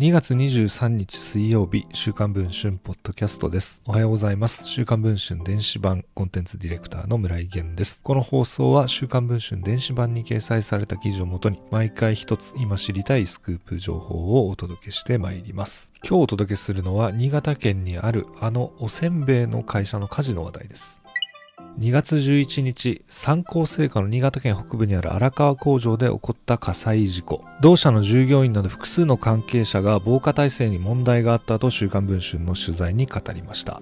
[0.00, 3.82] 2月23日水曜日、週刊文春ポッドキャストです。
[3.84, 4.64] おはようございます。
[4.68, 8.00] 週刊文春電子版コンテンツディレクターの村井源です。
[8.04, 15.92] この放送は週刊文春電子版に掲載された記事をもとに、毎回一つ今知りたいスクープ情報をお届けしてまいります。
[16.08, 21.02] 今日お届けするのは、新潟県にあるあのおせんべいの会社の火事の話題です。
[21.78, 27.44] 2月11日、三幸製菓の新潟県北部にある荒川工場で起こった火災事故。
[27.60, 33.80] 同社の従業員など複数の関係者が防火体制に問題があったと週刊文春の取材に語りました。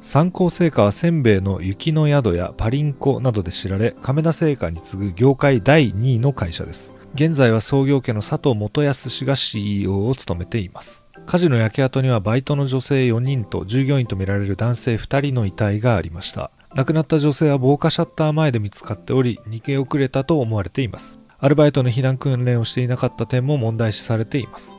[0.00, 6.92] 三幸製菓はせんべいの雪の宿やパリンコなどで知られ、亀田製菓に次ぐ業界第2位の会社です。
[7.14, 11.04] 現在は創業家の佐藤元康氏が CEO を務めています。
[11.26, 16.52] 火事の焼け跡にはバイトの女性4人と従業員とみられる男性2人の遺体がありました。
[16.78, 21.18] 亡くなった女性は防火シャッター前で見つかっており、逃げ遅れたと思われています。
[21.40, 24.77] アルバイトの避難訓練をしていなかった点も問題視されています。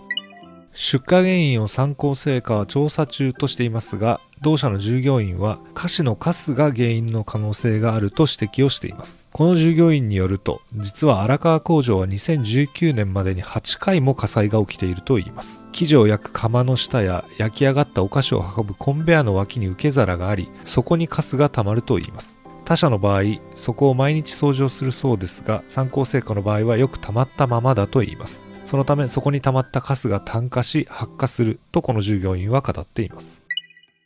[0.82, 9.28] 出火原因を参考成果は調査中としていますが、同社の従業員は菓子のカスが原因の可能性があると指摘をしています。
[9.34, 15.66] この従業員によると、実は荒川工場は2019年までに8回も火災が起きているといいます。
[15.74, 22.40] 生地を焼く窯の下や焼き上がったお菓子を運ぶコンベアの脇に受け皿があり、そこにカスが溜まるといいます。
[22.64, 28.48] 他社の場合、そこを毎日掃除をするそうですが、参考成果の場合はよく溜まったままだといいます。
[28.70, 33.42] そのためそこに溜まったカスが炭化し発火するとこの従業員は語っています。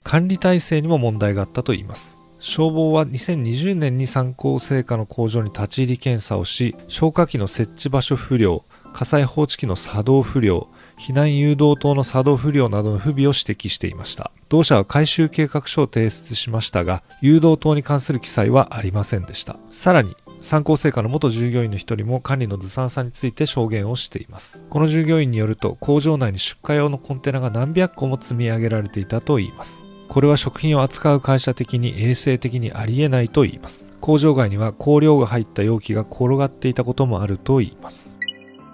[0.03, 2.17] 管理体制にも問題があったといいます。
[2.39, 14.31] 消防は2020年に参考成果の工場に立ち入り検査をし、消火器の設置場所不良、火災報知器の作動不良、避難誘導灯の作動不良などの不備を指摘していました。
[14.47, 19.57] 同社は回収計画書を提出しましたが、誘導灯に関する記載はありませんでした。
[19.71, 24.65] さらに、参考成果の元従業員の一人も管理のずさんさについて証言をしています。
[24.69, 29.85] この従業員によると、工場内に出荷用のコンテナが何百個も積み上げられていたといいます。
[30.09, 33.89] これは食品を扱う会社的に衛生的にありえないと言います。
[34.01, 38.13] 工場外には香料が入った容器が転がっていたこともあると言います。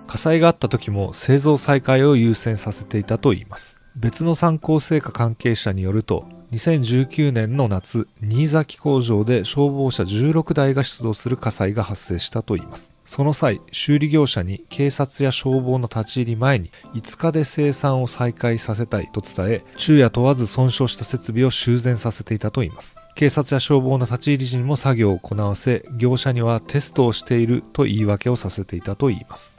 [0.07, 3.79] 火災があった時も製造再開を優先させていたと言います。
[3.95, 12.91] 別の参考成果関係者によると、2019年の夏、新崎工場で消防車16台が出動する火災が発生したといいます。
[13.05, 22.97] その際、修理業者に警察や消防の立ち入り前に5日で生産を再開させたいと伝え、昼夜問わず損傷した設備を修繕させていたといいます。
[23.15, 29.57] 警察や消防の立ち入り時にも作業を行わせ、業者にはテストをしていると言い訳をさせていたといいます。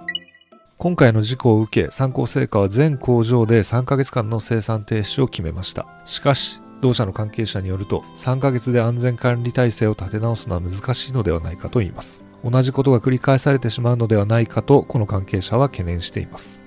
[0.79, 5.87] 今回の事故を受け、参考成果は全工場で3ヶ月間の生産停止を決めました。
[6.05, 12.25] しかし、同社の関係者によると、3ヶ月で安全管理体制を立て直すのは難しいのではないかと言います。
[12.45, 16.61] 同じことが繰り返されてしまうのではないかとこの関係者は懸念しています。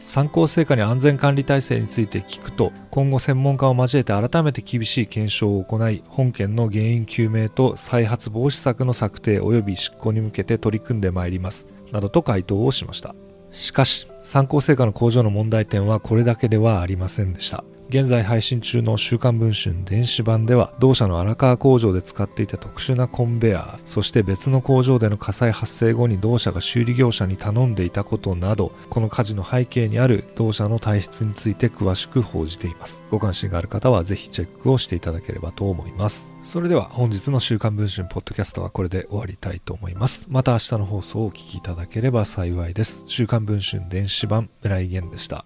[0.00, 11.66] 参考成果に安全管理体制について聞くと今後専門家を交えて改めて厳しい検証を行い本件の原因究明と再発防止策の策定及び執行に向けて取り組んでまいります。
[11.92, 13.14] などと回答をしました。
[13.52, 17.64] しかし参考成果の工場の問題点はこれだけではありませんでした。
[17.88, 33.02] 現在配信中の週刊文春電子版では同社の荒川工場で使っていた特殊なコンベアそして別の工場での火災発生後に同社が修理業者に頼んでいたことなどこの火事の背景にある同社の体質について詳しく報じています。
[33.10, 36.34] ご関心がある方はぜひチェックをしていただければと思います。
[36.42, 40.26] それでは本日の週刊文春ポッドキャストはこれで終わりたいと思います。
[40.28, 43.02] また明日の放送をお聞きいただければ幸いです。
[43.06, 45.44] 週刊文春電子版村井源でした。